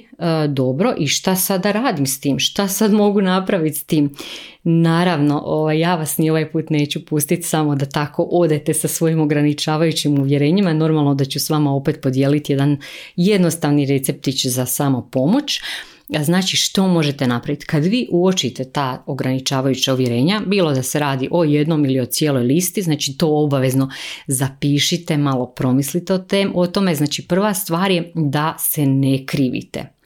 dobro 0.47 0.93
i 0.97 1.07
šta 1.07 1.35
sada 1.35 1.71
radim 1.71 2.05
s 2.05 2.19
tim, 2.19 2.39
šta 2.39 2.67
sad 2.67 2.93
mogu 2.93 3.21
napraviti 3.21 3.77
s 3.77 3.83
tim. 3.83 4.15
Naravno, 4.63 5.41
ovaj, 5.45 5.79
ja 5.79 5.95
vas 5.95 6.17
ni 6.17 6.29
ovaj 6.29 6.51
put 6.51 6.69
neću 6.69 7.05
pustiti 7.05 7.43
samo 7.43 7.75
da 7.75 7.85
tako 7.85 8.23
odete 8.23 8.73
sa 8.73 8.87
svojim 8.87 9.21
ograničavajućim 9.21 10.19
uvjerenjima, 10.19 10.73
normalno 10.73 11.15
da 11.15 11.25
ću 11.25 11.39
s 11.39 11.49
vama 11.49 11.75
opet 11.75 12.01
podijeliti 12.01 12.53
jedan 12.53 12.77
jednostavni 13.15 13.85
receptić 13.85 14.45
za 14.45 14.65
samo 14.65 15.09
pomoć. 15.11 15.61
Znači 16.19 16.57
što 16.57 16.87
možete 16.87 17.27
napraviti? 17.27 17.65
Kad 17.65 17.85
vi 17.85 18.07
uočite 18.11 18.71
ta 18.71 19.03
ograničavajuća 19.05 19.93
uvjerenja, 19.93 20.41
bilo 20.45 20.73
da 20.73 20.83
se 20.83 20.99
radi 20.99 21.27
o 21.31 21.43
jednom 21.43 21.85
ili 21.85 21.99
o 21.99 22.05
cijeloj 22.05 22.43
listi, 22.43 22.81
znači 22.81 23.17
to 23.17 23.27
obavezno 23.43 23.89
zapišite, 24.27 25.17
malo 25.17 25.45
promislite 25.45 26.13
o, 26.13 26.17
tem, 26.17 26.51
o 26.55 26.67
tome. 26.67 26.95
Znači 26.95 27.27
prva 27.27 27.53
stvar 27.53 27.91
je 27.91 28.11
da 28.15 28.55
se 28.59 28.85
ne 28.85 29.25
krivite. 29.25 30.00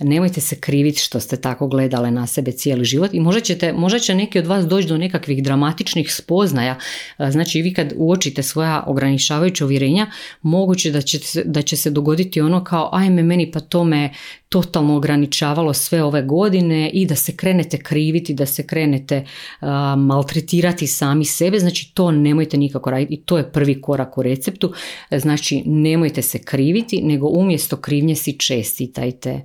Nemojte 0.00 0.40
se 0.40 0.60
kriviti 0.60 1.00
što 1.00 1.20
ste 1.20 1.36
tako 1.36 1.68
gledale 1.68 2.10
na 2.10 2.26
sebe 2.26 2.52
cijeli 2.52 2.84
život 2.84 3.14
i 3.14 3.20
možda, 3.20 3.40
ćete, 3.40 3.72
možda 3.72 3.98
će 3.98 4.14
neki 4.14 4.38
od 4.38 4.46
vas 4.46 4.66
doći 4.66 4.88
do 4.88 4.98
nekakvih 4.98 5.42
dramatičnih 5.42 6.14
spoznaja. 6.14 6.78
Znači 7.30 7.62
vi 7.62 7.74
kad 7.74 7.92
uočite 7.96 8.42
svoja 8.42 8.84
ograničavajuća 8.86 9.64
uvjerenja, 9.64 10.06
moguće 10.42 10.90
da 10.90 11.00
će, 11.00 11.18
da 11.44 11.62
će 11.62 11.76
se 11.76 11.90
dogoditi 11.90 12.40
ono 12.40 12.64
kao 12.64 12.88
ajme 12.92 13.22
meni 13.22 13.50
pa 13.50 13.60
to 13.60 13.84
me 13.84 14.10
totalno 14.48 14.96
ograničavalo 14.96 15.72
sve 15.72 16.02
ove 16.02 16.22
godine 16.22 16.90
i 16.90 17.06
da 17.06 17.16
se 17.16 17.36
krenete 17.36 17.78
kriviti, 17.78 18.34
da 18.34 18.46
se 18.46 18.66
krenete 18.66 19.24
maltretirati 19.96 20.86
sami 20.86 21.24
sebe, 21.24 21.58
znači 21.58 21.94
to 21.94 22.10
nemojte 22.10 22.56
nikako 22.56 22.90
raditi 22.90 23.14
i 23.14 23.20
to 23.20 23.38
je 23.38 23.52
prvi 23.52 23.80
korak 23.80 24.18
u 24.18 24.22
receptu, 24.22 24.72
znači 25.10 25.62
nemojte 25.66 26.22
se 26.22 26.38
kriviti, 26.38 27.02
nego 27.02 27.28
umjesto 27.28 27.76
krivnje 27.76 28.16
si 28.16 28.38
čestitajte 28.38 29.40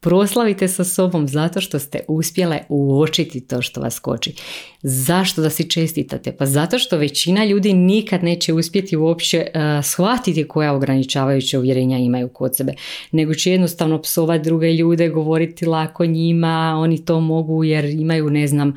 proslavite 0.00 0.68
sa 0.68 0.84
sobom 0.84 1.28
zato 1.28 1.60
što 1.60 1.78
ste 1.78 2.00
uspjele 2.08 2.58
uočiti 2.68 3.40
to 3.40 3.62
što 3.62 3.80
vas 3.80 3.98
koči. 3.98 4.34
Zašto 4.82 5.42
da 5.42 5.50
si 5.50 5.70
čestitate? 5.70 6.32
Pa 6.32 6.46
zato 6.46 6.78
što 6.78 6.96
većina 6.96 7.44
ljudi 7.44 7.72
nikad 7.72 8.24
neće 8.24 8.52
uspjeti 8.52 8.96
uopće 8.96 9.46
uh, 9.54 9.84
shvatiti 9.84 10.48
koja 10.48 10.74
ograničavajuća 10.74 11.58
uvjerenja 11.58 11.98
imaju 11.98 12.28
kod 12.28 12.56
sebe, 12.56 12.72
nego 13.12 13.34
će 13.34 13.50
jednostavno 13.50 14.02
psovati 14.02 14.44
druge 14.44 14.72
ljude, 14.72 15.08
govoriti 15.08 15.66
lako 15.66 16.06
njima, 16.06 16.76
oni 16.78 17.04
to 17.04 17.20
mogu 17.20 17.64
jer 17.64 17.84
imaju, 17.84 18.30
ne 18.30 18.46
znam, 18.46 18.74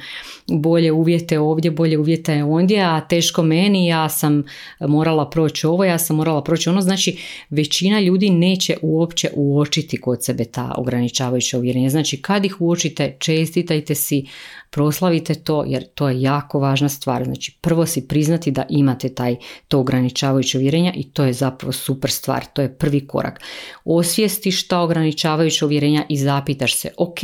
bolje 0.47 0.91
uvjete 0.91 1.39
ovdje, 1.39 1.71
bolje 1.71 1.97
uvjete 1.97 2.43
ondje, 2.43 2.81
a 2.81 3.01
teško 3.01 3.43
meni, 3.43 3.87
ja 3.87 4.09
sam 4.09 4.43
morala 4.79 5.29
proći 5.29 5.67
ovo, 5.67 5.83
ja 5.83 5.97
sam 5.97 6.15
morala 6.15 6.43
proći 6.43 6.69
ono, 6.69 6.81
znači 6.81 7.17
većina 7.49 7.99
ljudi 7.99 8.29
neće 8.29 8.77
uopće 8.81 9.29
uočiti 9.33 10.01
kod 10.01 10.23
sebe 10.23 10.45
ta 10.45 10.73
ograničavajuća 10.77 11.12
uvjerenja. 11.57 11.89
Znači 11.89 12.21
kad 12.21 12.45
ih 12.45 12.61
uočite, 12.61 13.15
čestitajte 13.19 13.95
si, 13.95 14.25
proslavite 14.69 15.35
to 15.35 15.63
jer 15.67 15.83
to 15.95 16.09
je 16.09 16.21
jako 16.21 16.59
važna 16.59 16.89
stvar. 16.89 17.23
Znači 17.23 17.57
prvo 17.61 17.85
si 17.85 18.07
priznati 18.07 18.51
da 18.51 18.65
imate 18.69 19.09
taj 19.09 19.35
to 19.67 19.79
ograničavajuće 19.79 20.57
uvjerenja 20.57 20.93
i 20.95 21.03
to 21.03 21.23
je 21.23 21.33
zapravo 21.33 21.71
super 21.71 22.11
stvar, 22.11 22.45
to 22.53 22.61
je 22.61 22.77
prvi 22.77 23.07
korak. 23.07 23.41
Osvijestiš 23.85 24.67
ta 24.67 24.79
ograničavajuća 24.79 25.65
uvjerenja 25.65 26.05
i 26.09 26.17
zapitaš 26.17 26.77
se, 26.77 26.89
ok, 26.97 27.19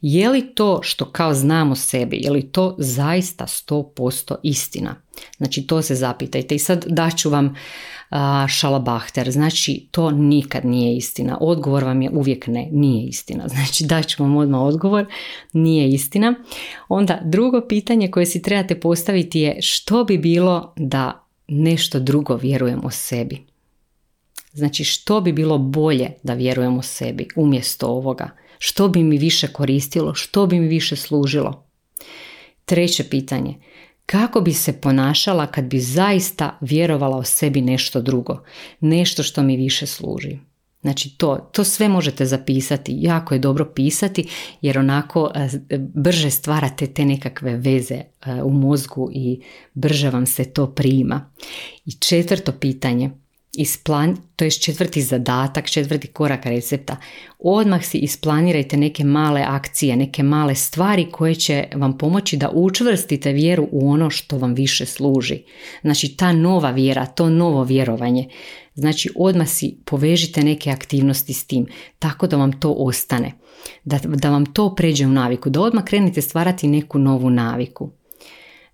je 0.00 0.28
li 0.28 0.54
to 0.54 0.80
što 0.82 1.04
kao 1.04 1.34
znamo 1.34 1.76
sebi, 1.76 2.16
je 2.16 2.30
li 2.30 2.52
to 2.52 2.76
zaista 2.78 3.46
100% 3.46 4.34
istina? 4.42 4.94
Znači 5.36 5.66
to 5.66 5.82
se 5.82 5.94
zapitajte 5.94 6.54
i 6.54 6.58
sad 6.58 6.84
daću 6.86 7.30
vam 7.30 7.54
šalabahter, 8.48 9.30
znači 9.30 9.88
to 9.90 10.10
nikad 10.10 10.64
nije 10.64 10.96
istina. 10.96 11.38
Odgovor 11.40 11.84
vam 11.84 12.02
je 12.02 12.10
uvijek 12.10 12.46
ne, 12.46 12.68
nije 12.72 13.08
istina. 13.08 13.48
Znači 13.48 13.84
daću 13.84 14.22
vam 14.22 14.36
odmah 14.36 14.60
odgovor, 14.60 15.06
nije 15.52 15.88
istina. 15.88 16.34
Onda 16.88 17.20
drugo 17.24 17.60
pitanje 17.68 18.10
koje 18.10 18.26
si 18.26 18.42
trebate 18.42 18.80
postaviti 18.80 19.40
je 19.40 19.62
što 19.62 20.04
bi 20.04 20.18
bilo 20.18 20.74
da 20.76 21.26
nešto 21.48 22.00
drugo 22.00 22.36
vjerujem 22.36 22.84
o 22.84 22.90
sebi? 22.90 23.46
Znači 24.52 24.84
što 24.84 25.20
bi 25.20 25.32
bilo 25.32 25.58
bolje 25.58 26.10
da 26.22 26.34
vjerujemo 26.34 26.82
sebi 26.82 27.28
umjesto 27.36 27.86
ovoga? 27.86 28.30
Što 28.58 28.88
bi 28.88 29.02
mi 29.02 29.18
više 29.18 29.48
koristilo? 29.48 30.14
Što 30.14 30.46
bi 30.46 30.60
mi 30.60 30.68
više 30.68 30.96
služilo? 30.96 31.66
Treće 32.64 33.04
pitanje. 33.04 33.54
Kako 34.06 34.40
bi 34.40 34.52
se 34.52 34.80
ponašala 34.80 35.46
kad 35.46 35.64
bi 35.64 35.80
zaista 35.80 36.58
vjerovala 36.60 37.16
o 37.16 37.24
sebi 37.24 37.60
nešto 37.60 38.00
drugo? 38.00 38.42
Nešto 38.80 39.22
što 39.22 39.42
mi 39.42 39.56
više 39.56 39.86
služi? 39.86 40.38
Znači 40.84 41.18
to, 41.18 41.50
to 41.52 41.64
sve 41.64 41.88
možete 41.88 42.26
zapisati, 42.26 42.96
jako 42.98 43.34
je 43.34 43.38
dobro 43.38 43.72
pisati 43.74 44.28
jer 44.60 44.78
onako 44.78 45.30
e, 45.34 45.48
brže 45.78 46.30
stvarate 46.30 46.86
te 46.86 47.04
nekakve 47.04 47.56
veze 47.56 47.94
e, 47.94 48.42
u 48.42 48.50
mozgu 48.50 49.10
i 49.12 49.40
brže 49.74 50.10
vam 50.10 50.26
se 50.26 50.44
to 50.44 50.66
prima. 50.66 51.30
I 51.84 51.92
četvrto 51.92 52.52
pitanje, 52.52 53.10
isplan, 53.58 54.16
to 54.36 54.44
je 54.44 54.50
četvrti 54.50 55.02
zadatak, 55.02 55.70
četvrti 55.70 56.06
korak 56.08 56.46
recepta. 56.46 56.96
Odmah 57.38 57.84
si 57.84 57.98
isplanirajte 57.98 58.76
neke 58.76 59.04
male 59.04 59.44
akcije, 59.48 59.96
neke 59.96 60.22
male 60.22 60.54
stvari 60.54 61.06
koje 61.12 61.34
će 61.34 61.64
vam 61.74 61.98
pomoći 61.98 62.36
da 62.36 62.50
učvrstite 62.50 63.32
vjeru 63.32 63.68
u 63.70 63.90
ono 63.90 64.10
što 64.10 64.38
vam 64.38 64.54
više 64.54 64.86
služi. 64.86 65.42
Znači 65.82 66.16
ta 66.16 66.32
nova 66.32 66.70
vjera, 66.70 67.06
to 67.06 67.30
novo 67.30 67.64
vjerovanje. 67.64 68.28
Znači 68.74 69.10
odmah 69.16 69.48
si 69.48 69.76
povežite 69.84 70.42
neke 70.42 70.70
aktivnosti 70.70 71.32
s 71.32 71.46
tim, 71.46 71.66
tako 71.98 72.26
da 72.26 72.36
vam 72.36 72.60
to 72.60 72.70
ostane. 72.70 73.32
Da, 73.84 73.98
da 74.04 74.30
vam 74.30 74.46
to 74.46 74.74
pređe 74.74 75.06
u 75.06 75.10
naviku, 75.10 75.50
da 75.50 75.60
odmah 75.60 75.84
krenete 75.84 76.22
stvarati 76.22 76.68
neku 76.68 76.98
novu 76.98 77.30
naviku. 77.30 77.90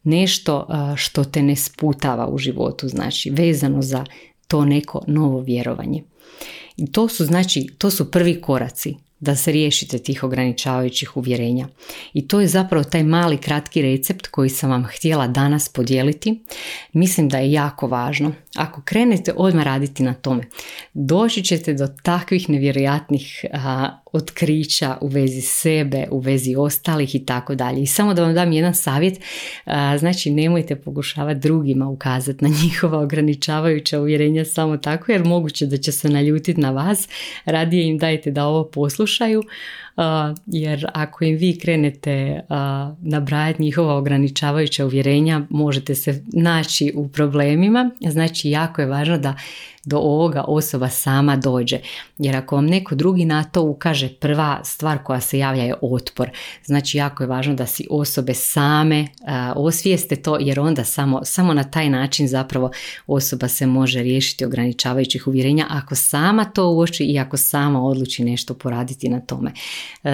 Nešto 0.03 0.67
što 0.97 1.25
te 1.25 1.43
ne 1.43 1.57
sputava 1.57 2.29
u 2.29 2.39
životu, 2.39 2.89
znači 2.89 3.31
vezano 3.31 3.83
za 3.83 4.05
to 4.50 4.64
neko 4.64 5.02
novo 5.07 5.40
vjerovanje. 5.40 6.02
I 6.76 6.92
to 6.92 7.09
su 7.09 7.25
znači, 7.25 7.66
to 7.78 7.90
su 7.90 8.11
prvi 8.11 8.40
koraci 8.40 8.97
da 9.21 9.37
se 9.37 9.53
riješite 9.53 9.99
tih 9.99 10.25
ograničavajućih 10.25 11.17
uvjerenja. 11.17 11.69
I 12.12 12.29
to 12.29 12.41
je 12.41 12.47
zapravo 12.47 12.85
taj 12.85 13.03
mali 13.03 13.37
kratki 13.37 13.83
recept 13.83 14.27
koji 14.27 14.50
sam 14.50 14.71
vam 14.71 14.85
htjela 14.85 15.29
danas 15.29 15.69
podijeliti. 15.69 16.41
Mislim 16.93 17.29
da 17.29 17.39
je 17.39 17.53
jako 17.53 17.87
važno. 17.87 18.33
Ako 18.57 18.83
krenete 18.83 19.33
odmah 19.37 19.65
raditi 19.65 20.03
na 20.03 20.15
tome, 20.15 20.43
doći 20.95 21.43
ćete 21.43 21.75
do 21.75 21.89
takvih 22.03 22.50
nevjerojatnih 22.50 23.45
otkrića 24.12 24.99
u 25.00 25.07
vezi 25.07 25.41
sebe, 25.41 26.07
u 26.11 26.19
vezi 26.19 26.55
ostalih 26.57 27.15
i 27.15 27.25
tako 27.27 27.55
dalje. 27.55 27.83
I 27.83 27.87
samo 27.87 28.15
da 28.15 28.23
vam 28.23 28.35
dam 28.35 28.53
jedan 28.53 28.75
savjet, 28.75 29.21
znači 29.99 30.31
nemojte 30.31 30.77
pokušavati 30.77 31.41
drugima 31.41 31.89
ukazati 31.89 32.45
na 32.45 32.50
njihova 32.62 32.99
ograničavajuća 32.99 34.00
uvjerenja 34.00 34.45
samo 34.45 34.77
tako 34.77 35.12
jer 35.12 35.25
moguće 35.25 35.67
da 35.67 35.77
će 35.77 35.93
se 35.93 36.09
naljutiti 36.09 36.61
na 36.61 36.71
vas, 36.71 37.09
radije 37.45 37.87
im 37.87 37.99
dajte 37.99 38.31
da 38.31 38.47
ovo 38.47 38.65
poslušaju, 38.65 39.10
Mojżeszeju, 39.11 39.45
jer 40.47 40.87
ako 40.95 41.25
im 41.25 41.37
vi 41.37 41.59
krenete 41.59 42.40
nabrajati 43.00 43.62
njihova 43.62 43.95
ograničavajuća 43.95 44.87
uvjerenja, 44.87 45.40
možete 45.50 45.95
se 45.95 46.25
naći 46.33 46.92
u 46.97 47.09
problemima, 47.09 47.90
znači 48.11 48.50
jako 48.50 48.80
je 48.80 48.87
važno 48.87 49.19
da 49.19 49.35
do 49.85 49.99
ovoga 49.99 50.45
osoba 50.49 50.88
sama 50.88 51.37
dođe. 51.37 51.78
Jer 52.19 52.37
ako 52.37 52.57
vam 52.57 52.66
neko 52.66 52.95
drugi 52.95 53.25
na 53.25 53.45
to 53.45 53.62
ukaže, 53.62 54.09
prva 54.09 54.61
stvar 54.64 54.99
koja 55.04 55.21
se 55.21 55.38
javlja 55.38 55.62
je 55.62 55.75
otpor. 55.83 56.30
Znači 56.64 56.99
jako 56.99 57.23
je 57.23 57.26
važno 57.26 57.54
da 57.54 57.66
si 57.66 57.87
osobe 57.90 58.35
same 58.35 59.07
osvijeste 59.57 60.16
to 60.16 60.37
jer 60.40 60.61
onda 60.61 60.85
samo, 60.85 61.21
samo 61.25 61.54
na 61.54 61.64
taj 61.64 61.90
način 61.90 62.28
zapravo 62.28 62.71
osoba 63.07 63.49
se 63.49 63.66
može 63.66 64.02
riješiti 64.02 64.45
ograničavajućih 64.45 65.26
uvjerenja 65.26 65.66
ako 65.71 65.95
sama 65.95 66.45
to 66.45 66.71
uoči 66.71 67.04
i 67.04 67.19
ako 67.19 67.37
sama 67.37 67.85
odluči 67.85 68.25
nešto 68.25 68.54
poraditi 68.54 69.09
na 69.09 69.21
tome. 69.21 69.52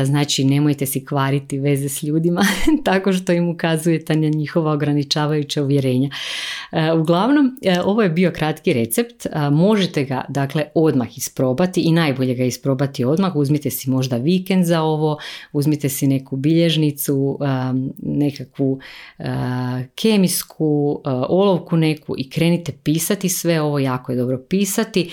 Znači 0.05 0.45
nemojte 0.45 0.87
si 0.87 1.05
kvariti 1.05 1.59
veze 1.59 1.89
s 1.89 2.03
ljudima 2.03 2.43
tako 2.85 3.13
što 3.13 3.33
im 3.33 3.49
ukazujete 3.49 4.17
na 4.17 4.29
njihova 4.29 4.73
ograničavajuća 4.73 5.63
uvjerenja. 5.63 6.11
Uglavnom, 7.01 7.57
ovo 7.85 8.03
je 8.03 8.11
bio 8.11 8.31
kratki 8.31 8.73
recept 8.73 9.27
možete 9.53 10.05
ga 10.05 10.25
dakle 10.29 10.65
odmah 10.75 11.19
isprobati 11.19 11.81
i 11.81 11.93
najbolje 11.93 12.35
ga 12.35 12.45
isprobati 12.45 13.05
odmah. 13.05 13.37
Uzmite 13.37 13.71
si 13.71 13.91
možda 13.91 14.17
vikend 14.17 14.65
za 14.65 14.83
ovo, 14.83 15.19
uzmite 15.53 15.89
si 15.89 16.07
neku 16.07 16.37
bilježnicu, 16.37 17.39
nekakvu 17.99 18.81
kemijsku 19.95 21.01
olovku 21.29 21.77
neku 21.77 22.15
i 22.19 22.31
krenite 22.31 22.73
pisati 22.83 23.29
sve 23.29 23.61
ovo, 23.61 23.79
jako 23.79 24.13
je 24.13 24.19
dobro 24.19 24.39
pisati. 24.49 25.11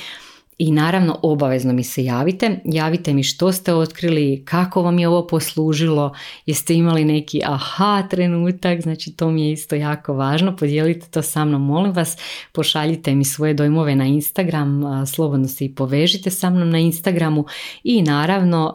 I 0.58 0.72
naravno 0.72 1.20
obavezno 1.22 1.74
mi 1.74 1.84
se 1.84 2.04
javite, 2.04 2.60
javite 2.66 3.14
mi 3.14 3.24
što 3.24 3.52
ste 3.52 3.74
otkrili, 3.74 4.46
kako 4.46 4.82
vam 4.82 5.00
je 5.00 5.08
ovo 5.08 5.28
poslužilo, 5.28 6.14
jeste 6.46 6.74
imali 6.74 7.06
neki 7.06 7.42
aha 7.46 8.08
trenutak, 8.10 8.82
znači 8.82 9.12
to 9.12 9.32
mi 9.32 9.46
je 9.46 9.52
isto 9.52 9.76
jako 9.76 10.14
važno, 10.14 10.56
podijelite 10.56 11.08
to 11.08 11.22
sa 11.22 11.46
mnom, 11.46 11.66
molim 11.66 11.92
vas, 11.92 12.18
pošaljite 12.52 13.16
mi 13.16 13.26
svoje 13.26 13.54
dojmove 13.54 13.96
na 13.96 14.06
Instagram, 14.06 14.82
slobodno 15.06 15.48
se 15.48 15.66
i 15.66 15.76
povežite 15.76 16.30
sa 16.30 16.50
mnom 16.50 16.70
na 16.70 16.80
Instagramu 16.80 17.46
i 17.84 18.02
naravno 18.02 18.74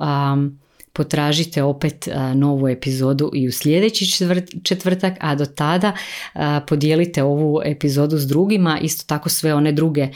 potražite 0.99 1.63
opet 1.63 2.09
novu 2.35 2.69
epizodu 2.69 3.31
i 3.35 3.49
u 3.49 3.53
sljedeći 3.53 4.07
četvrtak, 4.63 5.15
a 5.21 5.35
do 5.35 5.47
tada 5.47 5.93
podijelite 6.67 7.23
ovu 7.23 7.61
epizodu 7.65 8.19
s 8.19 8.27
drugima, 8.27 8.79
isto 8.83 9.05
tako 9.07 9.29
sve 9.29 9.55
one 9.55 9.73
druge 9.73 10.09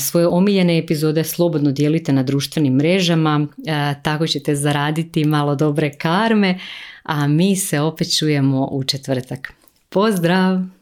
svoje 0.00 0.26
omiljene 0.26 0.78
epizode 0.78 1.24
slobodno 1.24 1.72
dijelite 1.72 2.12
na 2.12 2.22
društvenim 2.22 2.74
mrežama, 2.74 3.46
tako 4.02 4.26
ćete 4.26 4.54
zaraditi 4.54 5.24
malo 5.24 5.54
dobre 5.54 5.90
karme, 5.98 6.58
a 7.02 7.26
mi 7.26 7.56
se 7.56 7.80
opet 7.80 8.18
čujemo 8.18 8.68
u 8.72 8.84
četvrtak. 8.84 9.52
Pozdrav! 9.88 10.75